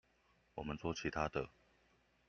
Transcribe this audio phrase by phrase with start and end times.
[0.55, 1.51] 我們做其他的